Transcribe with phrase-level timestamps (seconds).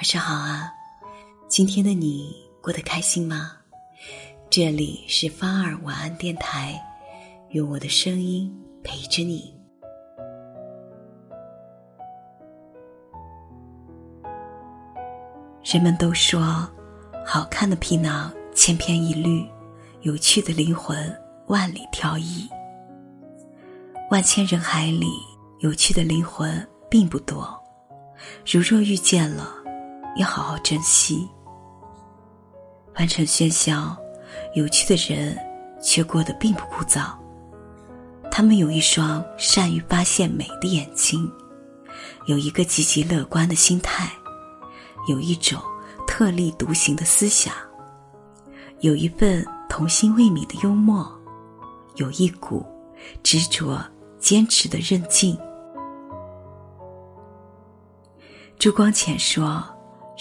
[0.00, 0.72] 晚上好啊，
[1.46, 3.52] 今天的你过得开心吗？
[4.48, 6.82] 这里是芳儿晚安电台，
[7.50, 8.50] 用我的声音
[8.82, 9.54] 陪着你。
[15.62, 16.66] 人们都说，
[17.26, 19.46] 好看的皮囊千篇一律，
[20.00, 21.14] 有趣的灵魂
[21.48, 22.48] 万里挑一。
[24.10, 25.10] 万千人海里，
[25.58, 27.46] 有趣的灵魂并不多。
[28.50, 29.56] 如若遇见了，
[30.20, 31.26] 要好好珍惜。
[32.94, 33.96] 凡尘喧嚣，
[34.54, 35.34] 有趣的人
[35.82, 37.10] 却过得并不枯燥。
[38.30, 41.30] 他们有一双善于发现美的眼睛，
[42.26, 44.12] 有一个积极乐观的心态，
[45.08, 45.58] 有一种
[46.06, 47.54] 特立独行的思想，
[48.80, 51.10] 有一份童心未泯的幽默，
[51.96, 52.64] 有一股
[53.22, 53.82] 执着
[54.18, 55.34] 坚持的韧劲。
[58.58, 59.64] 朱光潜说。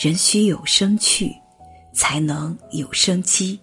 [0.01, 1.35] 人须有生趣，
[1.91, 3.59] 才能有生机。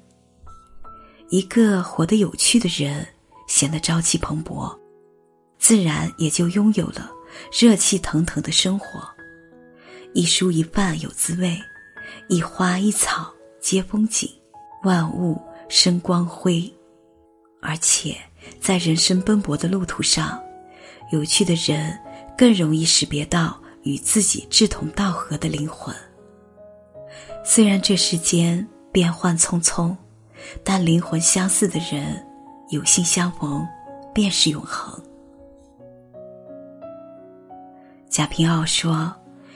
[1.30, 3.08] 一个活得有趣的人，
[3.48, 4.78] 显得朝气蓬勃，
[5.58, 7.10] 自然也就拥有了
[7.58, 9.08] 热气腾腾的生活。
[10.12, 11.58] 一蔬一饭有滋味，
[12.28, 14.30] 一花一草皆风景，
[14.82, 16.70] 万物生光辉。
[17.62, 18.14] 而且，
[18.60, 20.38] 在人生奔波的路途上，
[21.12, 21.98] 有趣的人
[22.36, 25.96] 更容易识别到与自己志同道合的灵魂。
[27.48, 29.96] 虽然这世间变幻匆匆，
[30.64, 32.20] 但灵魂相似的人，
[32.70, 33.64] 有幸相逢，
[34.12, 35.00] 便是永恒。
[38.08, 39.14] 贾平凹说：“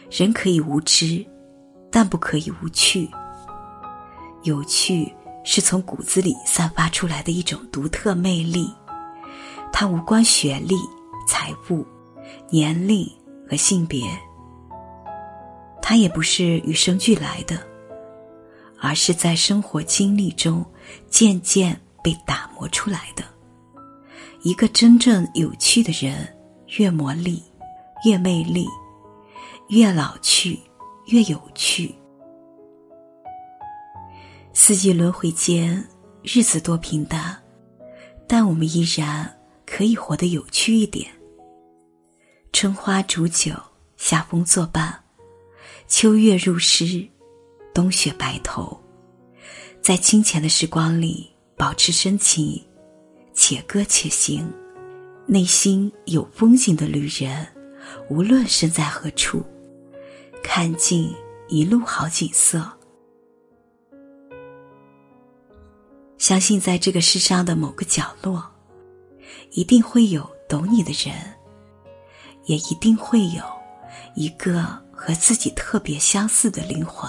[0.08, 1.26] 人可以无知，
[1.90, 3.10] 但不可以无趣。
[4.44, 8.72] 有趣是从骨子里散发出来的一种独特魅力，
[9.72, 10.76] 它无关学历、
[11.26, 11.84] 财富、
[12.50, 13.04] 年龄
[13.50, 14.06] 和性别，
[15.82, 17.58] 它也不是与生俱来的。”
[18.80, 20.64] 而是在生活经历中
[21.08, 23.22] 渐渐被打磨出来的。
[24.42, 26.34] 一个真正有趣的人，
[26.78, 27.42] 越磨砺，
[28.06, 28.64] 越魅力；
[29.68, 30.58] 越老去，
[31.08, 31.94] 越有趣。
[34.54, 35.86] 四季轮回间，
[36.22, 37.38] 日子多平淡，
[38.26, 41.06] 但我们依然可以活得有趣一点。
[42.52, 43.52] 春花煮酒，
[43.98, 45.04] 夏风作伴，
[45.86, 47.06] 秋月入诗。
[47.72, 48.78] 冬雪白头，
[49.80, 52.62] 在清浅的时光里保持深情，
[53.34, 54.52] 且歌且行。
[55.26, 57.46] 内心有风景的旅人，
[58.08, 59.44] 无论身在何处，
[60.42, 61.14] 看尽
[61.48, 62.68] 一路好景色。
[66.18, 68.44] 相信在这个世上的某个角落，
[69.52, 71.14] 一定会有懂你的人，
[72.46, 73.44] 也一定会有
[74.16, 77.08] 一个和自己特别相似的灵魂。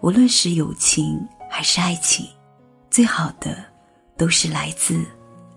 [0.00, 2.26] 无论是友情还是爱情，
[2.90, 3.64] 最好的
[4.16, 5.04] 都是来自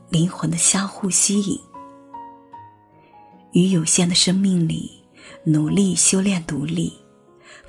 [0.09, 1.59] 灵魂的相互吸引。
[3.51, 5.03] 于有限的生命里，
[5.44, 6.94] 努力修炼独立、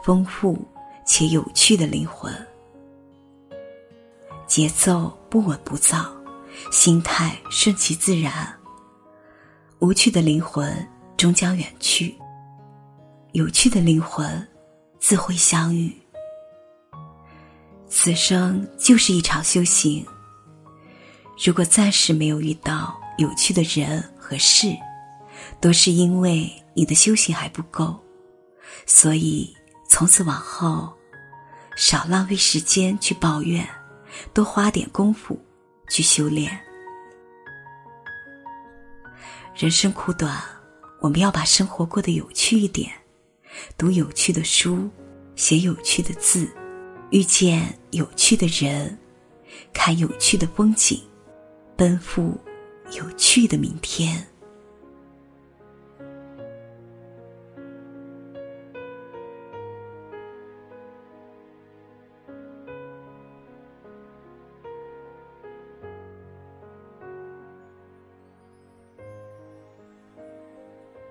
[0.02, 0.58] 丰富
[1.06, 2.32] 且有趣的灵魂。
[4.46, 6.12] 节奏不稳不躁，
[6.72, 8.52] 心态顺其自然。
[9.78, 12.14] 无趣的灵魂终将远去，
[13.32, 14.46] 有趣的灵魂
[14.98, 15.99] 自会相遇。
[17.90, 20.06] 此生就是一场修行。
[21.44, 24.68] 如果暂时没有遇到有趣的人和事，
[25.60, 27.98] 都是因为你的修行还不够。
[28.86, 29.52] 所以
[29.88, 30.92] 从此往后，
[31.76, 33.68] 少浪费时间去抱怨，
[34.32, 35.38] 多花点功夫
[35.88, 36.58] 去修炼。
[39.54, 40.40] 人生苦短，
[41.00, 42.90] 我们要把生活过得有趣一点，
[43.76, 44.88] 读有趣的书，
[45.34, 46.48] 写有趣的字。
[47.10, 48.96] 遇见有趣的人，
[49.72, 51.00] 看有趣的风景，
[51.76, 52.38] 奔赴
[52.92, 54.26] 有趣的明天。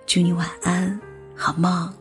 [0.05, 0.99] 祝你晚安，
[1.35, 1.98] 好梦。